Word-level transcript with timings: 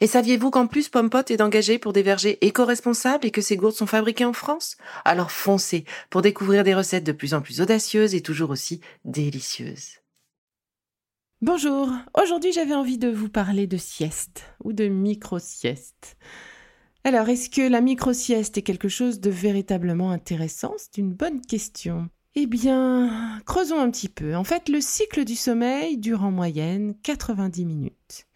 Et 0.00 0.06
saviez-vous 0.06 0.50
qu'en 0.50 0.66
plus 0.66 0.88
Pompot 0.88 1.24
est 1.28 1.40
engagé 1.40 1.78
pour 1.78 1.92
des 1.92 2.02
vergers 2.02 2.38
éco-responsables 2.44 3.26
et 3.26 3.30
que 3.30 3.40
ces 3.40 3.56
gourdes 3.56 3.74
sont 3.74 3.86
fabriquées 3.86 4.24
en 4.24 4.32
France? 4.32 4.76
Alors 5.04 5.30
foncez 5.30 5.84
pour 6.10 6.22
découvrir 6.22 6.64
des 6.64 6.74
recettes 6.74 7.04
de 7.04 7.12
plus 7.12 7.34
en 7.34 7.40
plus 7.40 7.60
audacieuses 7.60 8.14
et 8.14 8.20
toujours 8.20 8.50
aussi 8.50 8.80
délicieuses. 9.04 10.00
Bonjour, 11.42 11.90
aujourd'hui 12.14 12.52
j'avais 12.52 12.74
envie 12.74 12.98
de 12.98 13.08
vous 13.08 13.28
parler 13.28 13.66
de 13.66 13.76
sieste 13.76 14.44
ou 14.64 14.72
de 14.72 14.88
micro-sieste. 14.88 16.16
Alors, 17.04 17.28
est-ce 17.28 17.50
que 17.50 17.60
la 17.60 17.80
micro-sieste 17.80 18.58
est 18.58 18.62
quelque 18.62 18.88
chose 18.88 19.20
de 19.20 19.30
véritablement 19.30 20.10
intéressant? 20.10 20.74
C'est 20.76 20.98
une 20.98 21.12
bonne 21.12 21.40
question. 21.40 22.08
Eh 22.34 22.46
bien, 22.46 23.40
creusons 23.46 23.78
un 23.78 23.90
petit 23.92 24.08
peu. 24.08 24.34
En 24.34 24.42
fait, 24.42 24.68
le 24.68 24.80
cycle 24.80 25.24
du 25.24 25.36
sommeil 25.36 25.98
dure 25.98 26.24
en 26.24 26.32
moyenne 26.32 26.96
90 27.04 27.64
minutes. 27.64 28.26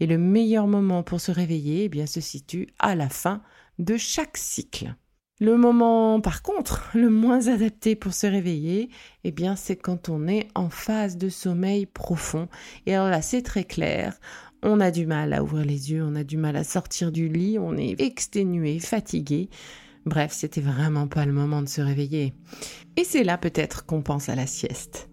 Et 0.00 0.06
le 0.06 0.18
meilleur 0.18 0.66
moment 0.66 1.02
pour 1.02 1.20
se 1.20 1.30
réveiller 1.30 1.84
eh 1.84 1.88
bien, 1.88 2.06
se 2.06 2.20
situe 2.20 2.68
à 2.78 2.94
la 2.94 3.08
fin 3.08 3.42
de 3.78 3.96
chaque 3.96 4.36
cycle. 4.36 4.94
Le 5.40 5.56
moment, 5.56 6.20
par 6.20 6.42
contre, 6.42 6.90
le 6.94 7.08
moins 7.08 7.48
adapté 7.48 7.96
pour 7.96 8.12
se 8.12 8.26
réveiller, 8.26 8.90
eh 9.24 9.30
bien, 9.30 9.56
c'est 9.56 9.76
quand 9.76 10.08
on 10.08 10.26
est 10.26 10.48
en 10.54 10.68
phase 10.68 11.16
de 11.16 11.28
sommeil 11.28 11.86
profond. 11.86 12.48
Et 12.86 12.94
alors 12.94 13.08
là, 13.08 13.22
c'est 13.22 13.42
très 13.42 13.64
clair. 13.64 14.18
On 14.62 14.80
a 14.80 14.90
du 14.90 15.06
mal 15.06 15.32
à 15.32 15.42
ouvrir 15.42 15.64
les 15.64 15.92
yeux, 15.92 16.04
on 16.04 16.14
a 16.14 16.24
du 16.24 16.36
mal 16.36 16.56
à 16.56 16.64
sortir 16.64 17.10
du 17.10 17.28
lit, 17.28 17.58
on 17.58 17.76
est 17.78 17.98
exténué, 18.00 18.78
fatigué. 18.78 19.48
Bref, 20.04 20.32
c'était 20.32 20.60
vraiment 20.60 21.08
pas 21.08 21.24
le 21.24 21.32
moment 21.32 21.62
de 21.62 21.68
se 21.68 21.80
réveiller. 21.80 22.34
Et 22.96 23.04
c'est 23.04 23.24
là 23.24 23.38
peut-être 23.38 23.86
qu'on 23.86 24.02
pense 24.02 24.28
à 24.28 24.34
la 24.34 24.46
sieste. 24.46 25.09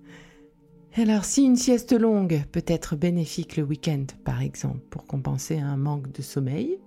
Alors 1.00 1.26
si 1.26 1.44
une 1.44 1.56
sieste 1.56 1.94
longue 1.94 2.42
peut 2.52 2.64
être 2.66 2.96
bénéfique 2.96 3.56
le 3.56 3.62
week-end, 3.62 4.06
par 4.26 4.42
exemple, 4.42 4.80
pour 4.90 5.06
compenser 5.06 5.60
un 5.60 5.78
manque 5.78 6.12
de 6.12 6.24
sommeil, 6.24 6.80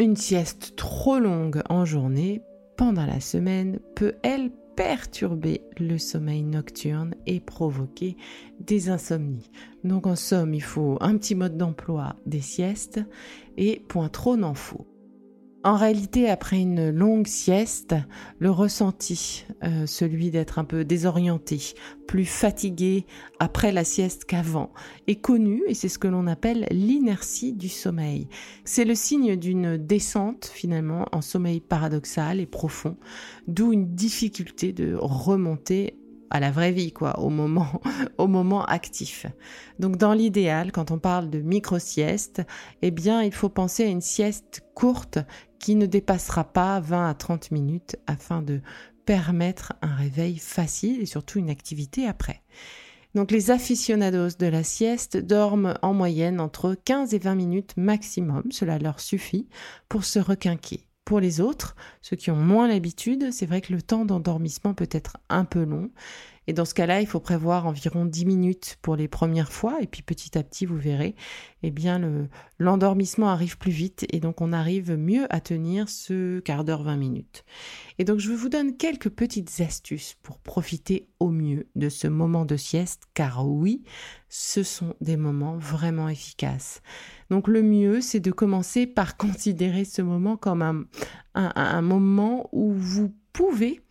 une 0.00 0.16
sieste 0.16 0.74
trop 0.74 1.20
longue 1.20 1.62
en 1.68 1.84
journée, 1.84 2.42
pendant 2.76 3.06
la 3.06 3.20
semaine, 3.20 3.78
peut, 3.94 4.14
elle, 4.24 4.50
perturber 4.74 5.62
le 5.78 5.98
sommeil 5.98 6.42
nocturne 6.42 7.14
et 7.26 7.38
provoquer 7.38 8.16
des 8.58 8.88
insomnies. 8.88 9.52
Donc 9.84 10.08
en 10.08 10.16
somme, 10.16 10.52
il 10.52 10.62
faut 10.62 10.98
un 11.00 11.16
petit 11.16 11.36
mode 11.36 11.56
d'emploi 11.56 12.16
des 12.26 12.40
siestes 12.40 13.00
et 13.56 13.84
point 13.86 14.08
trop 14.08 14.36
n'en 14.36 14.54
faut. 14.54 14.88
En 15.62 15.76
réalité, 15.76 16.30
après 16.30 16.58
une 16.58 16.88
longue 16.88 17.26
sieste, 17.26 17.94
le 18.38 18.50
ressenti, 18.50 19.44
euh, 19.62 19.84
celui 19.84 20.30
d'être 20.30 20.58
un 20.58 20.64
peu 20.64 20.86
désorienté, 20.86 21.74
plus 22.06 22.24
fatigué 22.24 23.04
après 23.40 23.70
la 23.70 23.84
sieste 23.84 24.24
qu'avant, 24.24 24.72
est 25.06 25.20
connu 25.20 25.62
et 25.66 25.74
c'est 25.74 25.90
ce 25.90 25.98
que 25.98 26.08
l'on 26.08 26.26
appelle 26.26 26.66
l'inertie 26.70 27.52
du 27.52 27.68
sommeil. 27.68 28.26
C'est 28.64 28.86
le 28.86 28.94
signe 28.94 29.36
d'une 29.36 29.76
descente 29.76 30.46
finalement 30.46 31.04
en 31.12 31.20
sommeil 31.20 31.60
paradoxal 31.60 32.40
et 32.40 32.46
profond, 32.46 32.96
d'où 33.46 33.70
une 33.74 33.94
difficulté 33.94 34.72
de 34.72 34.96
remonter 34.98 35.94
à 36.30 36.40
la 36.40 36.50
vraie 36.50 36.72
vie, 36.72 36.92
quoi, 36.92 37.18
au 37.20 37.28
moment, 37.28 37.80
au 38.18 38.26
moment 38.26 38.64
actif. 38.64 39.26
Donc, 39.78 39.96
dans 39.96 40.12
l'idéal, 40.12 40.72
quand 40.72 40.90
on 40.90 40.98
parle 40.98 41.30
de 41.30 41.40
micro-sieste, 41.40 42.42
eh 42.82 42.90
bien, 42.90 43.22
il 43.22 43.32
faut 43.32 43.48
penser 43.48 43.84
à 43.84 43.88
une 43.88 44.00
sieste 44.00 44.62
courte 44.74 45.18
qui 45.58 45.74
ne 45.74 45.86
dépassera 45.86 46.44
pas 46.44 46.80
20 46.80 47.08
à 47.08 47.14
30 47.14 47.50
minutes 47.50 47.96
afin 48.06 48.42
de 48.42 48.60
permettre 49.04 49.74
un 49.82 49.94
réveil 49.94 50.38
facile 50.38 51.00
et 51.00 51.06
surtout 51.06 51.38
une 51.38 51.50
activité 51.50 52.06
après. 52.06 52.42
Donc 53.14 53.32
les 53.32 53.50
aficionados 53.50 54.36
de 54.38 54.46
la 54.46 54.62
sieste 54.62 55.16
dorment 55.16 55.76
en 55.82 55.92
moyenne 55.92 56.40
entre 56.40 56.74
15 56.84 57.12
et 57.14 57.18
20 57.18 57.34
minutes 57.34 57.76
maximum, 57.76 58.44
cela 58.50 58.78
leur 58.78 59.00
suffit 59.00 59.48
pour 59.88 60.04
se 60.04 60.20
requinquer. 60.20 60.86
Pour 61.10 61.18
les 61.18 61.40
autres, 61.40 61.74
ceux 62.02 62.14
qui 62.14 62.30
ont 62.30 62.36
moins 62.36 62.68
l'habitude, 62.68 63.32
c'est 63.32 63.44
vrai 63.44 63.60
que 63.60 63.72
le 63.72 63.82
temps 63.82 64.04
d'endormissement 64.04 64.74
peut 64.74 64.88
être 64.92 65.16
un 65.28 65.44
peu 65.44 65.64
long. 65.64 65.90
Et 66.50 66.52
dans 66.52 66.64
ce 66.64 66.74
cas-là, 66.74 67.00
il 67.00 67.06
faut 67.06 67.20
prévoir 67.20 67.68
environ 67.68 68.04
10 68.04 68.26
minutes 68.26 68.76
pour 68.82 68.96
les 68.96 69.06
premières 69.06 69.52
fois, 69.52 69.78
et 69.80 69.86
puis 69.86 70.02
petit 70.02 70.36
à 70.36 70.42
petit, 70.42 70.66
vous 70.66 70.76
verrez, 70.76 71.14
eh 71.62 71.70
bien, 71.70 72.28
l'endormissement 72.58 73.28
arrive 73.28 73.56
plus 73.56 73.70
vite, 73.70 74.04
et 74.10 74.18
donc 74.18 74.40
on 74.40 74.52
arrive 74.52 74.96
mieux 74.96 75.32
à 75.32 75.40
tenir 75.40 75.88
ce 75.88 76.40
quart 76.40 76.64
d'heure, 76.64 76.82
20 76.82 76.96
minutes. 76.96 77.44
Et 78.00 78.04
donc, 78.04 78.18
je 78.18 78.32
vous 78.32 78.48
donne 78.48 78.76
quelques 78.76 79.10
petites 79.10 79.60
astuces 79.60 80.16
pour 80.24 80.40
profiter 80.40 81.06
au 81.20 81.28
mieux 81.28 81.68
de 81.76 81.88
ce 81.88 82.08
moment 82.08 82.44
de 82.44 82.56
sieste, 82.56 83.04
car 83.14 83.46
oui, 83.46 83.84
ce 84.28 84.64
sont 84.64 84.96
des 85.00 85.16
moments 85.16 85.56
vraiment 85.56 86.08
efficaces. 86.08 86.82
Donc, 87.30 87.46
le 87.46 87.62
mieux, 87.62 88.00
c'est 88.00 88.18
de 88.18 88.32
commencer 88.32 88.88
par 88.88 89.16
considérer 89.16 89.84
ce 89.84 90.02
moment 90.02 90.36
comme 90.36 90.62
un, 90.62 90.84
un 91.34 91.82
moment 91.82 92.48
où 92.50 92.72
vous 92.72 93.14
pouvez 93.32 93.82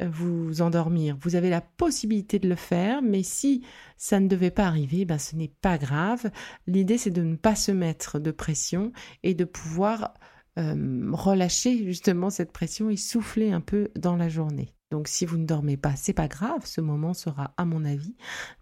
vous 0.00 0.60
endormir. 0.60 1.16
Vous 1.20 1.36
avez 1.36 1.50
la 1.50 1.60
possibilité 1.60 2.38
de 2.38 2.48
le 2.48 2.56
faire, 2.56 3.02
mais 3.02 3.22
si 3.22 3.62
ça 3.96 4.20
ne 4.20 4.28
devait 4.28 4.50
pas 4.50 4.66
arriver, 4.66 5.04
ben 5.04 5.18
ce 5.18 5.36
n'est 5.36 5.52
pas 5.60 5.78
grave. 5.78 6.30
L'idée, 6.66 6.98
c'est 6.98 7.10
de 7.10 7.22
ne 7.22 7.36
pas 7.36 7.54
se 7.54 7.72
mettre 7.72 8.18
de 8.18 8.30
pression 8.30 8.92
et 9.22 9.34
de 9.34 9.44
pouvoir 9.44 10.14
euh, 10.58 11.10
relâcher 11.12 11.84
justement 11.84 12.30
cette 12.30 12.52
pression 12.52 12.90
et 12.90 12.96
souffler 12.96 13.52
un 13.52 13.60
peu 13.60 13.90
dans 13.96 14.16
la 14.16 14.28
journée. 14.28 14.74
Donc 14.90 15.08
si 15.08 15.26
vous 15.26 15.38
ne 15.38 15.46
dormez 15.46 15.76
pas, 15.76 15.96
c'est 15.96 16.12
pas 16.12 16.28
grave, 16.28 16.64
ce 16.64 16.80
moment 16.80 17.14
sera 17.14 17.52
à 17.56 17.64
mon 17.64 17.84
avis 17.84 18.14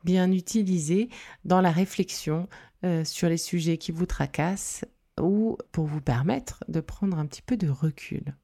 bien 0.03 0.33
utilisé 0.33 1.11
dans 1.45 1.61
la 1.61 1.71
réflexion 1.71 2.49
euh, 2.85 3.05
sur 3.05 3.29
les 3.29 3.37
sujets 3.37 3.77
qui 3.77 3.93
vous 3.93 4.07
tracassent 4.07 4.87
ou 5.21 5.59
pour 5.73 5.85
vous 5.85 6.01
permettre 6.01 6.65
de 6.69 6.81
prendre 6.81 7.19
un 7.19 7.27
petit 7.27 7.43
peu 7.43 7.59
de 7.59 7.69
recul. 7.69 8.35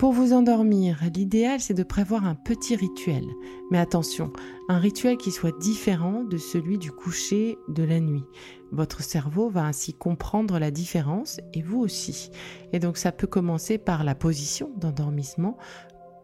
Pour 0.00 0.12
vous 0.12 0.32
endormir, 0.32 0.98
l'idéal 1.14 1.60
c'est 1.60 1.74
de 1.74 1.82
prévoir 1.82 2.24
un 2.24 2.34
petit 2.34 2.74
rituel. 2.74 3.26
Mais 3.70 3.76
attention, 3.76 4.32
un 4.70 4.78
rituel 4.78 5.18
qui 5.18 5.30
soit 5.30 5.54
différent 5.58 6.24
de 6.24 6.38
celui 6.38 6.78
du 6.78 6.90
coucher 6.90 7.58
de 7.68 7.82
la 7.82 8.00
nuit. 8.00 8.24
Votre 8.72 9.02
cerveau 9.02 9.50
va 9.50 9.66
ainsi 9.66 9.92
comprendre 9.92 10.58
la 10.58 10.70
différence 10.70 11.38
et 11.52 11.60
vous 11.60 11.80
aussi. 11.80 12.30
Et 12.72 12.78
donc 12.78 12.96
ça 12.96 13.12
peut 13.12 13.26
commencer 13.26 13.76
par 13.76 14.02
la 14.02 14.14
position 14.14 14.70
d'endormissement 14.78 15.58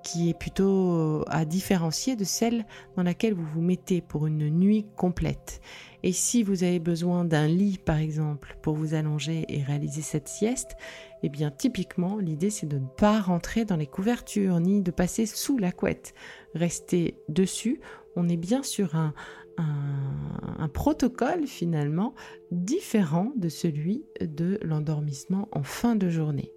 qui 0.07 0.31
est 0.31 0.39
plutôt 0.39 1.25
à 1.27 1.45
différencier 1.45 2.15
de 2.15 2.23
celle 2.23 2.65
dans 2.95 3.03
laquelle 3.03 3.35
vous 3.35 3.45
vous 3.45 3.61
mettez 3.61 4.01
pour 4.01 4.29
une 4.29 4.49
nuit 4.49 4.87
complète. 4.97 5.61
Et 6.05 6.13
si 6.13 6.45
vous 6.45 6.63
avez 6.63 6.79
besoin 6.79 7.25
d'un 7.25 7.49
lit, 7.49 7.81
par 7.85 7.97
exemple, 7.97 8.57
pour 8.63 8.77
vous 8.77 8.95
allonger 8.95 9.45
et 9.49 9.65
réaliser 9.65 10.03
cette 10.03 10.29
sieste, 10.29 10.77
eh 11.25 11.29
bien, 11.29 11.51
typiquement, 11.51 12.19
l'idée, 12.19 12.51
c'est 12.51 12.69
de 12.69 12.79
ne 12.79 12.87
pas 12.87 13.21
rentrer 13.21 13.65
dans 13.65 13.75
les 13.75 13.89
couvertures, 13.89 14.61
ni 14.61 14.81
de 14.81 14.93
passer 14.93 15.27
sous 15.27 15.59
la 15.59 15.73
couette. 15.73 16.15
Rester 16.55 17.19
dessus, 17.29 17.81
on 18.15 18.29
est 18.29 18.37
bien 18.37 18.63
sur 18.63 18.95
un, 18.95 19.13
un 19.59 20.69
protocole, 20.69 21.49
finalement, 21.49 22.15
différent 22.53 23.33
de 23.35 23.49
celui 23.49 24.05
de 24.21 24.61
l'endormissement 24.63 25.49
en 25.51 25.65
fin 25.65 25.97
de 25.97 26.09
journée. 26.11 26.53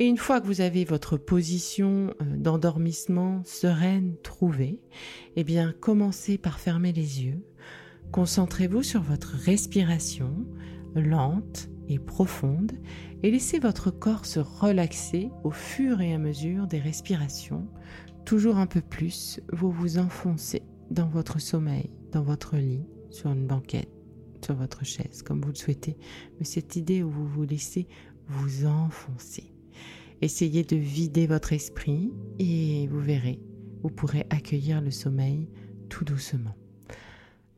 Et 0.00 0.06
une 0.06 0.16
fois 0.16 0.40
que 0.40 0.46
vous 0.46 0.62
avez 0.62 0.86
votre 0.86 1.18
position 1.18 2.14
euh, 2.22 2.36
d'endormissement 2.36 3.42
sereine 3.44 4.16
trouvée, 4.22 4.80
eh 5.36 5.44
bien, 5.44 5.74
commencez 5.78 6.38
par 6.38 6.58
fermer 6.58 6.92
les 6.92 7.22
yeux 7.22 7.44
Concentrez-vous 8.10 8.82
sur 8.82 9.02
votre 9.02 9.34
respiration 9.34 10.34
lente 10.96 11.68
et 11.86 11.98
profonde 11.98 12.72
et 13.22 13.30
laissez 13.30 13.58
votre 13.60 13.90
corps 13.90 14.24
se 14.24 14.40
relaxer 14.40 15.30
au 15.44 15.50
fur 15.50 16.00
et 16.00 16.14
à 16.14 16.18
mesure 16.18 16.66
des 16.66 16.80
respirations. 16.80 17.68
Toujours 18.24 18.56
un 18.56 18.66
peu 18.66 18.80
plus, 18.80 19.40
vous 19.52 19.70
vous 19.70 19.98
enfoncez 19.98 20.62
dans 20.90 21.08
votre 21.08 21.38
sommeil. 21.40 21.90
dans 22.10 22.22
votre 22.22 22.56
lit, 22.56 22.86
sur 23.10 23.30
une 23.30 23.46
banquette, 23.46 23.90
sur 24.44 24.56
votre 24.56 24.84
chaise, 24.84 25.22
comme 25.22 25.42
vous 25.42 25.50
le 25.50 25.54
souhaitez, 25.54 25.96
mais 26.38 26.44
cette 26.44 26.74
idée 26.74 27.04
où 27.04 27.10
vous 27.10 27.26
vous 27.26 27.44
laissez 27.44 27.86
vous 28.26 28.66
enfoncer. 28.66 29.52
Essayez 30.22 30.64
de 30.64 30.76
vider 30.76 31.26
votre 31.26 31.52
esprit 31.52 32.12
et 32.38 32.86
vous 32.88 33.00
verrez, 33.00 33.40
vous 33.82 33.88
pourrez 33.88 34.26
accueillir 34.30 34.80
le 34.80 34.90
sommeil 34.90 35.48
tout 35.88 36.04
doucement. 36.04 36.54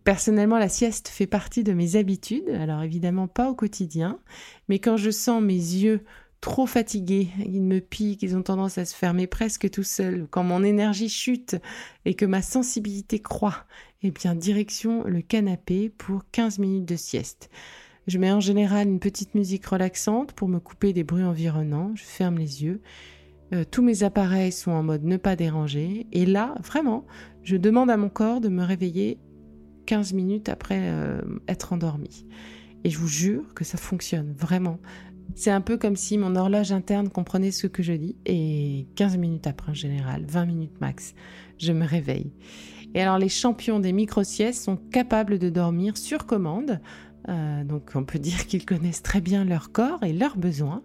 Personnellement, 0.04 0.58
la 0.58 0.68
sieste 0.68 1.08
fait 1.08 1.26
partie 1.26 1.64
de 1.64 1.72
mes 1.72 1.96
habitudes, 1.96 2.48
alors 2.48 2.82
évidemment 2.82 3.28
pas 3.28 3.50
au 3.50 3.54
quotidien, 3.54 4.18
mais 4.68 4.78
quand 4.78 4.96
je 4.96 5.10
sens 5.10 5.42
mes 5.42 5.54
yeux 5.54 6.04
trop 6.40 6.66
fatigués, 6.66 7.28
ils 7.46 7.62
me 7.62 7.80
piquent, 7.80 8.22
ils 8.22 8.36
ont 8.36 8.42
tendance 8.42 8.78
à 8.78 8.84
se 8.84 8.96
fermer 8.96 9.28
presque 9.28 9.70
tout 9.70 9.84
seuls, 9.84 10.26
quand 10.30 10.42
mon 10.42 10.64
énergie 10.64 11.08
chute 11.08 11.56
et 12.04 12.14
que 12.14 12.26
ma 12.26 12.42
sensibilité 12.42 13.20
croît, 13.20 13.64
eh 14.02 14.10
bien 14.10 14.34
direction 14.34 15.04
le 15.04 15.22
canapé 15.22 15.88
pour 15.88 16.22
15 16.32 16.58
minutes 16.58 16.88
de 16.88 16.96
sieste. 16.96 17.48
Je 18.08 18.18
mets 18.18 18.32
en 18.32 18.40
général 18.40 18.88
une 18.88 18.98
petite 18.98 19.34
musique 19.34 19.64
relaxante 19.66 20.32
pour 20.32 20.48
me 20.48 20.58
couper 20.58 20.92
des 20.92 21.04
bruits 21.04 21.22
environnants, 21.22 21.92
je 21.94 22.02
ferme 22.02 22.36
les 22.36 22.64
yeux. 22.64 22.80
Euh, 23.54 23.64
tous 23.70 23.82
mes 23.82 24.02
appareils 24.02 24.50
sont 24.50 24.72
en 24.72 24.82
mode 24.82 25.04
ne 25.04 25.16
pas 25.16 25.36
déranger 25.36 26.06
et 26.10 26.26
là, 26.26 26.54
vraiment, 26.62 27.06
je 27.44 27.56
demande 27.56 27.90
à 27.90 27.96
mon 27.96 28.08
corps 28.08 28.40
de 28.40 28.48
me 28.48 28.64
réveiller 28.64 29.18
15 29.86 30.14
minutes 30.14 30.48
après 30.48 30.80
euh, 30.80 31.20
être 31.46 31.72
endormi. 31.72 32.26
Et 32.82 32.90
je 32.90 32.98
vous 32.98 33.08
jure 33.08 33.54
que 33.54 33.62
ça 33.62 33.78
fonctionne, 33.78 34.34
vraiment. 34.36 34.80
C'est 35.36 35.50
un 35.50 35.60
peu 35.60 35.76
comme 35.76 35.94
si 35.94 36.18
mon 36.18 36.34
horloge 36.34 36.72
interne 36.72 37.08
comprenait 37.08 37.52
ce 37.52 37.68
que 37.68 37.84
je 37.84 37.92
dis 37.92 38.16
et 38.26 38.88
15 38.96 39.16
minutes 39.16 39.46
après 39.46 39.70
en 39.70 39.74
général, 39.74 40.24
20 40.26 40.46
minutes 40.46 40.80
max, 40.80 41.14
je 41.58 41.72
me 41.72 41.86
réveille. 41.86 42.32
Et 42.94 43.00
alors 43.00 43.18
les 43.18 43.28
champions 43.28 43.78
des 43.78 43.92
micro-siestes 43.92 44.62
sont 44.62 44.76
capables 44.76 45.38
de 45.38 45.48
dormir 45.48 45.96
sur 45.96 46.26
commande 46.26 46.80
euh, 47.28 47.64
donc 47.64 47.92
on 47.94 48.04
peut 48.04 48.18
dire 48.18 48.46
qu'ils 48.46 48.64
connaissent 48.64 49.02
très 49.02 49.20
bien 49.20 49.44
leur 49.44 49.72
corps 49.72 50.02
et 50.02 50.12
leurs 50.12 50.36
besoins. 50.36 50.82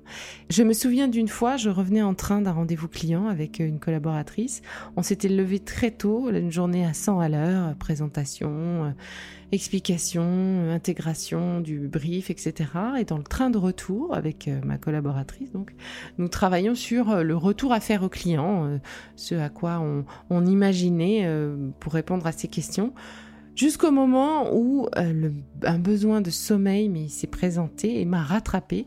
Je 0.50 0.64
me 0.64 0.74
souviens 0.74 1.08
d'une 1.08 1.28
fois, 1.28 1.58
je 1.58 1.70
revenais 1.70 2.02
en 2.02 2.14
train 2.14 2.42
d'un 2.42 2.52
rendez-vous 2.52 2.88
client 2.88 3.28
avec 3.28 3.60
une 3.60 3.80
collaboratrice. 3.80 4.62
On 4.96 5.04
s'était 5.04 5.30
levé 5.30 5.60
très 5.60 5.92
tôt, 5.92 6.30
une 6.30 6.52
journée 6.52 6.86
à 6.86 6.94
100 6.94 7.20
à 7.20 7.30
l'heure, 7.30 7.76
présentation, 7.76 8.50
euh, 8.52 8.92
explication, 9.52 10.70
intégration 10.72 11.62
du 11.62 11.88
brief, 11.88 12.30
etc. 12.30 12.70
Et 13.00 13.06
dans 13.06 13.18
le 13.18 13.24
train 13.24 13.50
de 13.50 13.58
retour 13.58 14.16
avec 14.16 14.48
euh, 14.48 14.60
ma 14.64 14.78
collaboratrice, 14.78 15.52
donc 15.52 15.74
nous 16.18 16.28
travaillons 16.28 16.76
sur 16.76 17.24
le 17.24 17.36
retour 17.36 17.74
à 17.74 17.80
faire 17.80 18.04
au 18.04 18.10
client, 18.10 18.80
ce 19.16 19.36
à 19.36 19.50
quoi 19.50 19.80
on, 19.80 20.06
on 20.30 20.46
imaginait 20.46 21.30
pour 21.80 21.94
répondre 21.94 22.26
à 22.28 22.32
ces 22.32 22.48
questions. 22.48 22.94
Jusqu'au 23.58 23.90
moment 23.90 24.54
où 24.54 24.88
euh, 24.98 25.32
un 25.64 25.80
besoin 25.80 26.22
de 26.22 26.30
sommeil 26.30 27.10
s'est 27.10 27.26
présenté 27.26 28.00
et 28.00 28.06
m'a 28.06 28.22
rattrapé. 28.22 28.86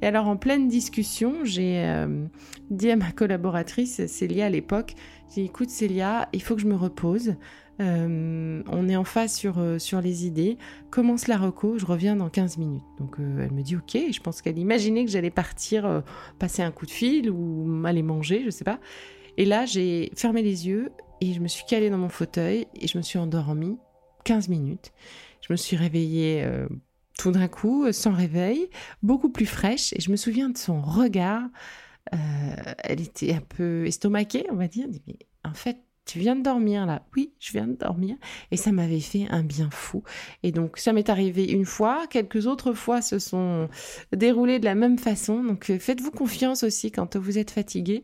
Et 0.00 0.06
alors 0.06 0.28
en 0.28 0.36
pleine 0.36 0.68
discussion, 0.68 1.38
j'ai 1.42 1.84
euh, 1.84 2.24
dit 2.70 2.92
à 2.92 2.94
ma 2.94 3.10
collaboratrice 3.10 4.06
Célia 4.06 4.46
à 4.46 4.48
l'époque, 4.48 4.94
écoute 5.36 5.70
Célia, 5.70 6.28
il 6.32 6.40
faut 6.40 6.54
que 6.54 6.60
je 6.60 6.68
me 6.68 6.76
repose. 6.76 7.34
Euh, 7.80 8.62
on 8.70 8.88
est 8.88 8.94
en 8.94 9.02
phase 9.02 9.34
sur, 9.34 9.60
sur 9.78 10.00
les 10.00 10.24
idées. 10.24 10.56
Commence 10.92 11.26
la 11.26 11.36
reco, 11.36 11.76
je 11.78 11.84
reviens 11.84 12.14
dans 12.14 12.28
15 12.28 12.58
minutes. 12.58 12.84
Donc 13.00 13.16
elle 13.18 13.50
me 13.50 13.62
dit 13.62 13.74
ok, 13.74 13.98
je 14.12 14.20
pense 14.20 14.40
qu'elle 14.40 14.58
imaginait 14.58 15.04
que 15.04 15.10
j'allais 15.10 15.30
partir 15.30 16.04
passer 16.38 16.62
un 16.62 16.70
coup 16.70 16.86
de 16.86 16.92
fil 16.92 17.28
ou 17.28 17.82
aller 17.84 18.04
manger, 18.04 18.42
je 18.44 18.50
sais 18.50 18.62
pas. 18.62 18.78
Et 19.36 19.46
là, 19.46 19.66
j'ai 19.66 20.12
fermé 20.14 20.42
les 20.42 20.68
yeux 20.68 20.92
et 21.20 21.32
je 21.32 21.40
me 21.40 21.48
suis 21.48 21.64
calée 21.64 21.90
dans 21.90 21.98
mon 21.98 22.08
fauteuil 22.08 22.68
et 22.80 22.86
je 22.86 22.96
me 22.96 23.02
suis 23.02 23.18
endormie 23.18 23.78
15 24.24 24.48
minutes. 24.48 24.92
Je 25.40 25.52
me 25.52 25.56
suis 25.56 25.76
réveillée 25.76 26.42
euh, 26.44 26.68
tout 27.18 27.32
d'un 27.32 27.48
coup, 27.48 27.84
euh, 27.84 27.92
sans 27.92 28.12
réveil, 28.12 28.68
beaucoup 29.02 29.30
plus 29.30 29.46
fraîche, 29.46 29.92
et 29.94 30.00
je 30.00 30.10
me 30.10 30.16
souviens 30.16 30.48
de 30.48 30.58
son 30.58 30.80
regard. 30.80 31.44
Euh, 32.14 32.74
elle 32.84 33.00
était 33.00 33.34
un 33.34 33.40
peu 33.40 33.86
estomaquée, 33.86 34.46
on 34.50 34.56
va 34.56 34.68
dire. 34.68 34.86
Mais 35.06 35.18
en 35.44 35.54
fait, 35.54 35.78
tu 36.04 36.18
viens 36.18 36.34
de 36.34 36.42
dormir 36.42 36.84
là 36.84 37.02
Oui, 37.16 37.32
je 37.38 37.52
viens 37.52 37.66
de 37.66 37.76
dormir. 37.76 38.16
Et 38.50 38.56
ça 38.56 38.72
m'avait 38.72 39.00
fait 39.00 39.26
un 39.30 39.42
bien 39.42 39.70
fou. 39.70 40.02
Et 40.42 40.50
donc, 40.50 40.78
ça 40.78 40.92
m'est 40.92 41.08
arrivé 41.08 41.44
une 41.44 41.64
fois. 41.64 42.06
Quelques 42.08 42.46
autres 42.46 42.72
fois 42.72 43.02
se 43.02 43.18
sont 43.18 43.68
déroulées 44.12 44.58
de 44.58 44.64
la 44.64 44.74
même 44.74 44.98
façon. 44.98 45.44
Donc, 45.44 45.72
faites-vous 45.78 46.10
confiance 46.10 46.64
aussi 46.64 46.90
quand 46.90 47.16
vous 47.16 47.38
êtes 47.38 47.52
fatigué. 47.52 48.02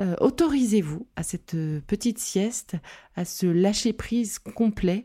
Euh, 0.00 0.16
autorisez-vous 0.20 1.06
à 1.16 1.22
cette 1.22 1.54
euh, 1.54 1.80
petite 1.86 2.18
sieste, 2.18 2.76
à 3.16 3.24
ce 3.24 3.46
lâcher 3.46 3.92
prise 3.92 4.38
complet. 4.38 5.04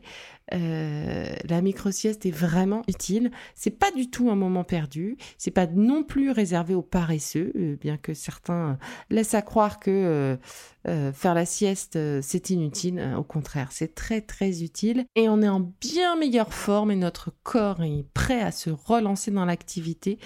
Euh, 0.52 1.32
la 1.48 1.62
micro-sieste 1.62 2.26
est 2.26 2.32
vraiment 2.32 2.82
utile. 2.88 3.30
C'est 3.54 3.70
pas 3.70 3.92
du 3.92 4.10
tout 4.10 4.30
un 4.30 4.34
moment 4.34 4.64
perdu. 4.64 5.16
C'est 5.38 5.52
pas 5.52 5.68
non 5.68 6.02
plus 6.02 6.32
réservé 6.32 6.74
aux 6.74 6.82
paresseux, 6.82 7.52
bien 7.80 7.96
que 7.96 8.14
certains 8.14 8.78
laissent 9.10 9.34
à 9.34 9.42
croire 9.42 9.78
que 9.78 10.36
faire 10.84 11.34
la 11.34 11.46
sieste 11.46 11.96
c'est 12.20 12.50
inutile. 12.50 13.14
Au 13.16 13.22
contraire, 13.22 13.68
c'est 13.70 13.94
très 13.94 14.20
très 14.20 14.64
utile 14.64 15.04
et 15.14 15.28
on 15.28 15.40
est 15.40 15.48
en 15.48 15.72
bien 15.80 16.16
meilleure 16.16 16.52
forme 16.52 16.90
et 16.90 16.96
notre 16.96 17.32
corps 17.44 17.84
est 17.84 18.04
prêt 18.12 18.40
à 18.40 18.50
se 18.50 18.70
relancer 18.70 19.30
dans 19.30 19.44
l'activité. 19.44 20.18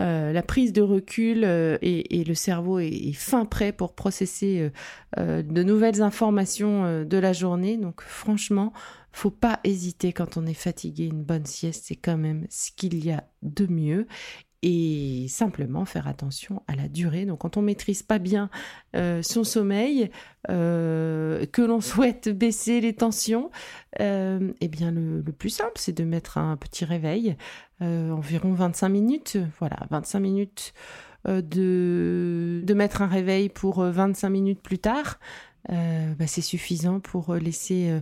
Euh, 0.00 0.32
la 0.32 0.42
prise 0.42 0.72
de 0.72 0.82
recul 0.82 1.44
euh, 1.44 1.78
et, 1.80 2.24
le 2.24 2.34
cerveau 2.34 2.78
est, 2.78 3.12
fin 3.12 3.44
prêt 3.44 3.72
pour 3.72 3.94
processer 3.94 4.70
euh, 5.18 5.42
de 5.42 5.62
nouvelles 5.62 6.02
informations 6.02 7.04
de 7.04 7.18
la 7.18 7.32
journée. 7.32 7.76
Donc 7.76 8.02
franchement, 8.02 8.72
faut 9.12 9.30
pas 9.30 9.60
hésiter 9.62 10.12
quand 10.12 10.36
on 10.36 10.46
est 10.46 10.54
fatigué. 10.54 11.06
Une 11.06 11.22
bonne 11.22 11.46
sieste, 11.46 11.84
c'est 11.86 11.96
quand 11.96 12.16
même 12.16 12.46
ce 12.50 12.70
qu'il 12.72 13.04
y 13.04 13.12
a 13.12 13.24
de 13.42 13.66
mieux 13.66 14.06
et 14.66 15.26
simplement 15.28 15.84
faire 15.84 16.08
attention 16.08 16.62
à 16.68 16.74
la 16.74 16.88
durée. 16.88 17.26
Donc 17.26 17.40
quand 17.40 17.58
on 17.58 17.62
maîtrise 17.62 18.02
pas 18.02 18.18
bien 18.18 18.48
euh, 18.96 19.20
son 19.22 19.44
sommeil, 19.44 20.10
euh, 20.48 21.44
que 21.52 21.60
l'on 21.60 21.80
souhaite 21.82 22.30
baisser 22.30 22.80
les 22.80 22.94
tensions, 22.94 23.50
euh, 24.00 24.52
eh 24.62 24.68
bien 24.68 24.90
le, 24.90 25.22
plus 25.22 25.50
simple 25.50 25.74
c'est 25.76 25.92
de 25.92 26.04
mettre 26.04 26.38
un 26.38 26.56
petit 26.56 26.86
réveil, 26.86 27.36
environ 27.80 28.54
25 28.54 28.88
minutes, 28.88 29.36
voilà, 29.58 29.76
25 29.90 30.20
minutes 30.20 30.72
de, 31.26 32.64
mettre 32.74 33.02
un 33.02 33.06
réveil 33.06 33.50
pour 33.50 33.82
25 33.82 34.30
minutes 34.30 34.62
plus 34.62 34.78
tard. 34.78 35.18
Bah, 35.68 36.26
c'est 36.26 36.40
suffisant 36.40 37.00
pour 37.00 37.34
laisser 37.34 38.00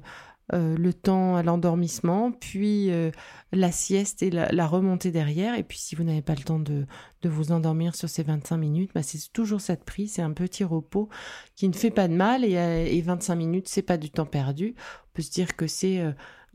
euh, 0.53 0.77
le 0.77 0.93
temps 0.93 1.37
à 1.37 1.43
l'endormissement, 1.43 2.33
puis 2.33 2.91
euh, 2.91 3.11
la 3.53 3.71
sieste 3.71 4.23
et 4.23 4.31
la, 4.31 4.67
remontée 4.67 5.11
derrière. 5.11 5.55
Et 5.55 5.63
puis 5.63 5.79
si 5.79 5.95
vous 5.95 6.03
n'avez 6.03 6.21
pas 6.21 6.35
le 6.35 6.43
temps 6.43 6.59
de, 6.59 6.85
vous 7.25 7.53
endormir 7.53 7.95
sur 7.95 8.09
ces 8.09 8.23
25 8.23 8.57
minutes, 8.57 8.91
bah, 8.95 9.03
c'est 9.03 9.33
toujours 9.33 9.61
cette 9.61 9.85
prise, 9.85 10.15
c'est 10.15 10.23
un 10.23 10.33
petit 10.33 10.65
repos 10.65 11.09
qui 11.55 11.69
ne 11.69 11.73
fait 11.73 11.91
pas 11.91 12.09
de 12.09 12.15
mal 12.15 12.45
et, 12.45 12.59
euh, 12.59 12.85
et 12.85 13.01
25 13.01 13.35
minutes, 13.37 13.69
c'est 13.69 13.83
pas 13.83 13.97
du 13.97 14.11
temps 14.11 14.27
perdu. 14.27 14.75
On 14.77 15.11
peut 15.15 15.23
se 15.23 15.31
dire 15.31 15.57
que 15.57 15.67
c'est 15.67 16.03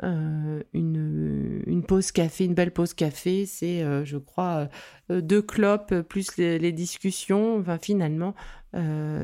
une, 0.03 1.83
pause 1.87 2.11
café, 2.11 2.45
une 2.45 2.53
belle 2.53 2.71
pause 2.71 2.93
café, 2.93 3.45
c'est 3.45 3.83
je 4.05 4.17
crois 4.17 4.69
deux 5.09 5.41
clopes 5.41 6.01
plus 6.01 6.37
les, 6.37 6.71
discussions. 6.71 7.63
Finalement, 7.81 8.35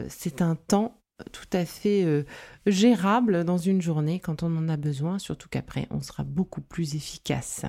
c'est 0.08 0.42
un 0.42 0.56
temps 0.56 1.03
tout 1.32 1.48
à 1.54 1.66
fait 1.66 2.04
euh, 2.04 2.24
gérable 2.66 3.44
dans 3.44 3.58
une 3.58 3.82
journée 3.82 4.20
quand 4.20 4.44
on 4.44 4.58
en 4.58 4.70
a 4.70 4.78
besoin, 4.78 5.20
surtout 5.20 5.50
qu'après 5.50 5.88
on 5.92 6.02
sera 6.02 6.24
beaucoup 6.24 6.62
plus 6.62 6.96
efficace. 6.96 7.66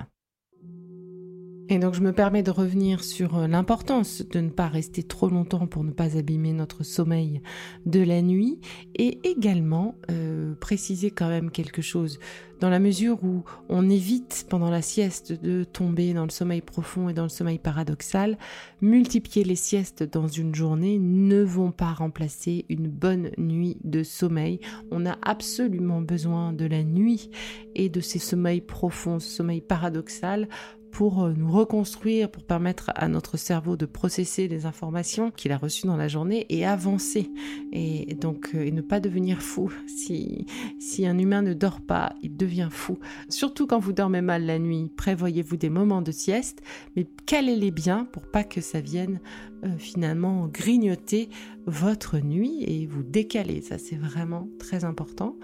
Et 1.67 1.79
donc 1.79 1.95
je 1.95 2.01
me 2.01 2.13
permets 2.13 2.43
de 2.43 2.51
revenir 2.51 3.03
sur 3.03 3.37
euh, 3.37 3.47
l'importance 3.47 4.21
de 4.29 4.39
ne 4.39 4.49
pas 4.49 4.67
rester 4.67 5.01
trop 5.01 5.29
longtemps 5.29 5.65
pour 5.65 5.83
ne 5.83 5.91
pas 5.91 6.15
abîmer 6.15 6.53
notre 6.53 6.83
sommeil 6.83 7.41
de 7.87 8.01
la 8.01 8.21
nuit 8.21 8.59
et 8.93 9.27
également 9.27 9.95
euh, 10.11 10.53
préciser 10.55 11.09
quand 11.09 11.27
même 11.27 11.49
quelque 11.49 11.81
chose 11.81 12.19
dans 12.59 12.69
la 12.69 12.79
mesure 12.79 13.23
où 13.23 13.43
on 13.67 13.89
évite 13.89 14.45
pendant 14.49 14.69
la 14.69 14.81
sieste 14.81 15.33
de 15.33 15.63
tomber 15.63 16.13
dans 16.13 16.23
le 16.23 16.29
sommeil 16.29 16.61
profond 16.61 17.09
et 17.09 17.13
dans 17.13 17.23
le 17.23 17.29
sommeil 17.29 17.59
paradoxal, 17.59 18.37
multiplier 18.81 19.43
les 19.43 19.55
siestes 19.55 20.03
dans 20.03 20.27
une 20.27 20.55
journée 20.55 20.97
ne 20.99 21.43
vont 21.43 21.71
pas 21.71 21.91
remplacer 21.93 22.65
une 22.69 22.87
bonne 22.87 23.31
nuit 23.37 23.77
de 23.83 24.03
sommeil. 24.03 24.59
On 24.91 25.05
a 25.05 25.17
absolument 25.21 26.01
besoin 26.01 26.53
de 26.53 26.65
la 26.65 26.83
nuit 26.83 27.29
et 27.75 27.89
de 27.89 27.99
ces 27.99 28.19
sommeils 28.19 28.61
profonds, 28.61 29.19
ce 29.19 29.29
sommeil 29.29 29.61
paradoxal 29.61 30.47
pour 30.95 31.25
euh, 31.25 31.33
nous 31.35 31.51
reconstruire, 31.51 32.31
pour 32.31 32.43
permettre 32.43 32.89
à 32.95 33.09
notre 33.09 33.35
cerveau 33.35 33.75
de 33.75 33.85
processer 33.85 34.47
les 34.47 34.65
informations 34.65 35.29
qu'il 35.29 35.51
a 35.51 35.57
reçues 35.57 35.87
dans 35.87 35.97
la 35.97 36.07
journée 36.07 36.45
et 36.47 36.65
avancer. 36.65 37.29
Et 37.73 38.15
donc, 38.15 38.51
euh, 38.55 38.65
et 38.65 38.71
ne 38.71 38.79
pas 38.79 39.01
devenir 39.01 39.41
fou. 39.41 39.69
Si, 39.87 40.45
si 40.79 41.05
un 41.05 41.17
humain 41.17 41.41
ne 41.41 41.53
dort 41.53 41.81
pas, 41.81 42.15
il 42.23 42.37
devient 42.37 42.69
fou. 42.71 42.97
Surtout 43.27 43.67
quand 43.67 43.77
vous 43.77 43.91
dormez 43.91 44.21
mal 44.21 44.45
la 44.45 44.57
nuit, 44.57 44.89
prévoyez-vous 44.95 45.57
des 45.57 45.69
moments 45.69 46.01
de 46.01 46.13
sieste, 46.13 46.61
mais 46.95 47.05
calez-les 47.25 47.71
bien 47.71 48.05
pour 48.05 48.23
pas 48.31 48.45
que 48.45 48.61
ça 48.61 48.79
vienne 48.79 49.19
euh, 49.65 49.77
finalement 49.77 50.47
grignoter 50.47 51.27
votre 51.65 52.19
nuit 52.19 52.63
et 52.63 52.85
vous 52.85 53.03
décaler. 53.03 53.59
Ça, 53.59 53.77
c'est 53.77 53.97
vraiment 53.97 54.47
très 54.59 54.85
important. 54.85 55.35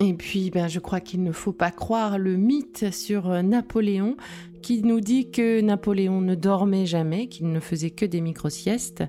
Et 0.00 0.14
puis, 0.14 0.50
ben, 0.50 0.68
je 0.68 0.78
crois 0.78 1.00
qu'il 1.00 1.22
ne 1.22 1.32
faut 1.32 1.52
pas 1.52 1.72
croire 1.72 2.18
le 2.18 2.36
mythe 2.36 2.92
sur 2.92 3.42
Napoléon 3.42 4.16
qui 4.62 4.82
nous 4.82 5.00
dit 5.00 5.30
que 5.30 5.60
Napoléon 5.60 6.20
ne 6.20 6.34
dormait 6.34 6.86
jamais, 6.86 7.28
qu'il 7.28 7.50
ne 7.50 7.60
faisait 7.60 7.90
que 7.90 8.04
des 8.04 8.20
micro-siestes. 8.20 9.04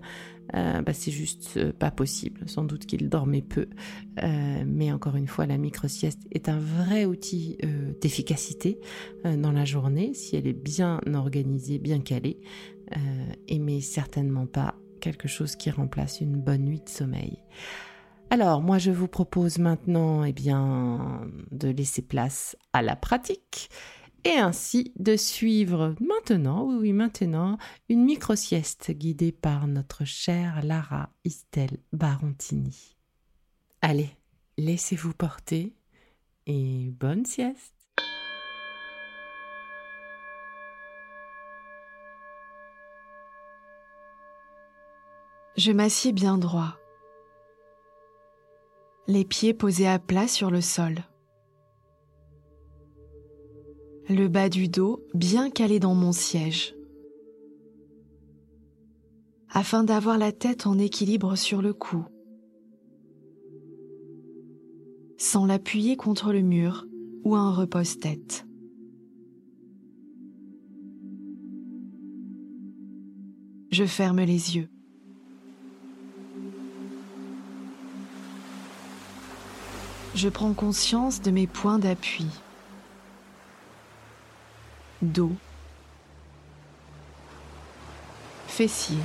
Euh, 0.56 0.82
ben, 0.82 0.94
c'est 0.94 1.12
juste 1.12 1.58
euh, 1.58 1.72
pas 1.72 1.92
possible. 1.92 2.42
Sans 2.48 2.64
doute 2.64 2.86
qu'il 2.86 3.08
dormait 3.08 3.44
peu. 3.44 3.68
mais 4.66 4.92
encore 4.92 5.16
une 5.16 5.28
fois, 5.28 5.46
la 5.46 5.58
micro-sieste 5.58 6.22
est 6.32 6.50
un 6.50 6.60
vrai 6.60 7.06
outil 7.06 7.58
d'efficacité 8.02 8.80
dans 9.24 9.52
la 9.52 9.64
journée 9.66 10.14
si 10.14 10.36
elle 10.36 10.48
est 10.48 10.54
bien 10.54 11.00
organisée, 11.14 11.78
bien 11.80 12.00
calée. 12.00 12.40
et 13.48 13.60
mais 13.60 13.80
certainement 13.80 14.46
pas 14.46 14.76
quelque 15.00 15.28
chose 15.28 15.56
qui 15.56 15.72
remplace 15.72 16.22
une 16.22 16.36
bonne 16.36 16.66
nuit 16.66 16.82
de 16.82 16.90
sommeil. 16.90 17.38
Alors, 18.32 18.62
moi, 18.62 18.78
je 18.78 18.92
vous 18.92 19.08
propose 19.08 19.58
maintenant, 19.58 20.24
eh 20.24 20.34
bien, 20.34 21.22
de 21.52 21.70
laisser 21.70 22.04
place 22.04 22.56
à 22.74 22.84
la 22.84 22.96
pratique 22.96 23.70
et 24.24 24.38
ainsi 24.38 24.94
de 24.98 25.16
suivre 25.16 25.96
maintenant, 26.00 26.64
oui, 26.64 26.76
oui, 26.80 26.94
maintenant, 26.94 27.58
une 27.90 28.04
micro-sieste 28.04 28.92
guidée 28.92 29.32
par 29.32 29.68
notre 29.68 30.06
chère 30.06 30.62
Lara 30.64 31.10
Istel 31.26 31.78
Barontini. 31.94 32.96
Allez, 33.82 34.10
laissez-vous 34.58 35.14
porter 35.14 35.74
et 36.48 36.92
bonne 36.92 37.26
sieste. 37.26 37.74
Je 45.58 45.72
m'assieds 45.72 46.14
bien 46.14 46.38
droit 46.38 46.80
les 49.10 49.26
pieds 49.26 49.56
posés 49.56 49.88
à 49.88 49.98
plat 49.98 50.28
sur 50.28 50.52
le 50.52 50.62
sol. 50.62 50.94
Le 54.10 54.28
bas 54.28 54.50
du 54.50 54.68
dos 54.68 55.04
bien 55.14 55.50
calé 55.50 55.80
dans 55.80 55.94
mon 55.94 56.12
siège. 56.12 56.76
Afin 59.52 59.84
d'avoir 59.84 60.18
la 60.18 60.32
tête 60.32 60.68
en 60.68 60.78
équilibre 60.78 61.36
sur 61.36 61.62
le 61.62 61.74
cou. 61.74 62.04
Sans 65.18 65.46
l'appuyer 65.46 65.96
contre 65.96 66.34
le 66.34 66.42
mur 66.42 66.86
ou 67.24 67.36
un 67.36 67.52
repose-tête. 67.52 68.46
Je 73.72 73.86
ferme 73.86 74.22
les 74.22 74.56
yeux. 74.56 74.70
je 80.16 80.28
prends 80.28 80.54
conscience 80.54 81.22
de 81.22 81.32
mes 81.32 81.48
points 81.48 81.80
d'appui. 81.80 82.26
Dos, 85.02 85.32
fessiers, 88.48 88.98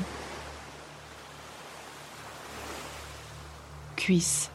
cuisses, 3.95 4.51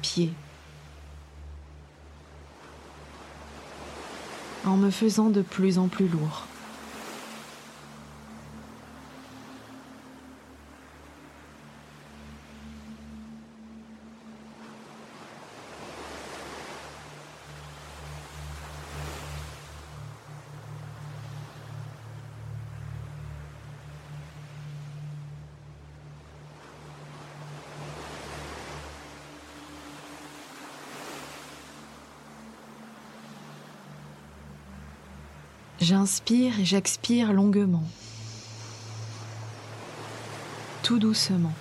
pieds. 0.00 0.32
En 4.64 4.76
me 4.76 4.90
faisant 4.90 5.28
de 5.28 5.42
plus 5.42 5.78
en 5.78 5.88
plus 5.88 6.08
lourd. 6.08 6.46
J'inspire 35.82 36.60
et 36.60 36.64
j'expire 36.64 37.32
longuement, 37.32 37.82
tout 40.84 41.00
doucement. 41.00 41.52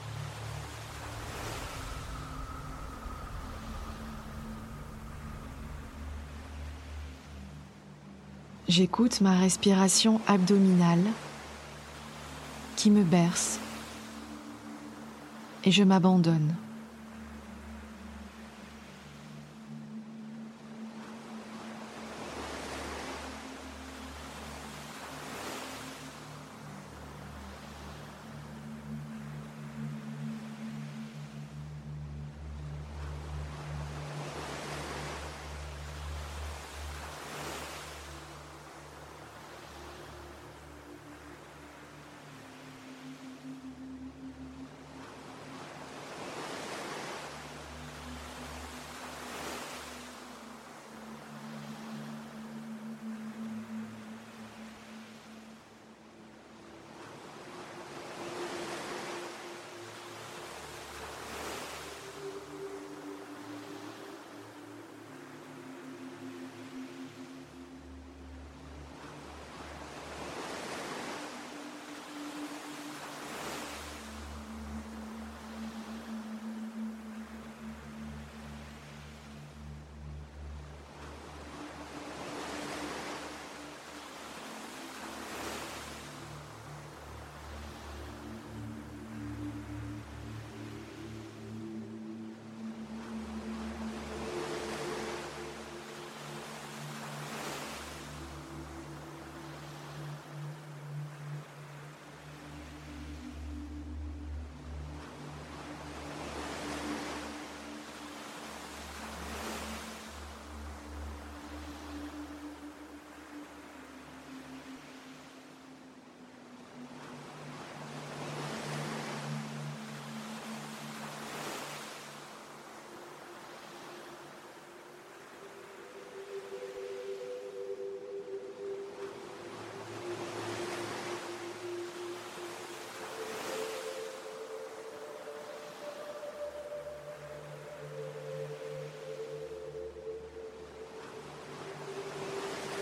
J'écoute 8.68 9.22
ma 9.22 9.40
respiration 9.40 10.22
abdominale 10.28 11.04
qui 12.76 12.92
me 12.92 13.04
berce 13.04 13.58
et 15.64 15.72
je 15.72 15.84
m'abandonne. 15.84 16.54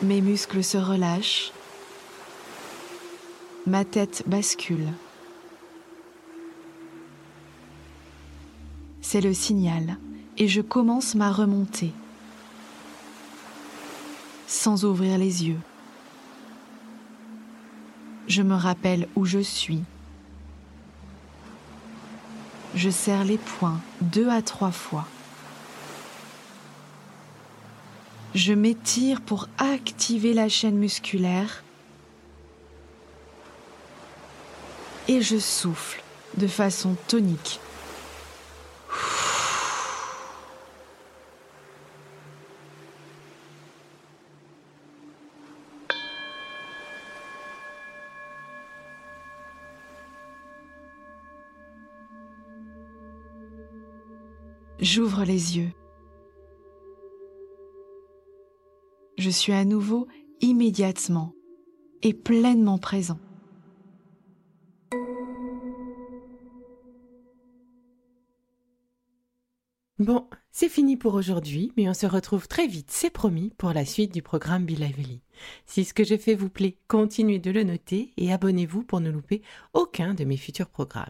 Mes 0.02 0.22
muscles 0.22 0.64
se 0.64 0.78
relâchent. 0.78 1.52
Ma 3.68 3.84
tête 3.84 4.24
bascule. 4.28 4.88
C'est 9.02 9.22
le 9.22 9.34
signal 9.34 9.98
et 10.38 10.48
je 10.48 10.62
commence 10.62 11.16
ma 11.16 11.32
remontée 11.32 11.92
sans 14.48 14.84
ouvrir 14.84 15.18
les 15.18 15.48
yeux. 15.48 15.60
Je 18.28 18.42
me 18.42 18.56
rappelle 18.56 19.08
où 19.16 19.26
je 19.26 19.40
suis. 19.40 19.84
Je 22.74 22.90
serre 22.90 23.26
les 23.26 23.38
poings 23.38 23.80
deux 24.02 24.30
à 24.30 24.42
trois 24.42 24.72
fois. 24.72 25.06
Je 28.36 28.54
m'étire 28.54 29.22
pour 29.22 29.48
activer 29.58 30.34
la 30.34 30.50
chaîne 30.50 30.78
musculaire 30.78 31.64
et 35.08 35.22
je 35.22 35.40
souffle 35.40 36.04
de 36.38 36.46
façon 36.46 36.96
tonique. 37.08 37.60
J'ouvre 54.80 55.24
les 55.24 55.58
yeux. 55.58 55.79
Je 59.20 59.30
suis 59.30 59.52
à 59.52 59.66
nouveau 59.66 60.08
immédiatement 60.40 61.34
et 62.04 62.14
pleinement 62.14 62.78
présent. 62.78 63.20
Bon, 69.98 70.26
c'est 70.52 70.70
fini 70.70 70.96
pour 70.96 71.16
aujourd'hui, 71.16 71.74
mais 71.76 71.90
on 71.90 71.94
se 71.94 72.06
retrouve 72.06 72.48
très 72.48 72.66
vite, 72.66 72.92
c'est 72.92 73.10
promis, 73.10 73.52
pour 73.58 73.74
la 73.74 73.84
suite 73.84 74.14
du 74.14 74.22
programme 74.22 74.66
Be. 74.66 74.72
Si 75.66 75.84
ce 75.84 75.94
que 75.94 76.06
j'ai 76.06 76.18
fait 76.18 76.34
vous 76.34 76.48
plaît, 76.48 76.78
continuez 76.88 77.40
de 77.40 77.52
le 77.52 77.64
noter 77.64 78.14
et 78.16 78.32
abonnez-vous 78.32 78.84
pour 78.84 79.02
ne 79.02 79.10
louper 79.10 79.42
aucun 79.74 80.14
de 80.14 80.24
mes 80.24 80.38
futurs 80.38 80.70
programmes. 80.70 81.10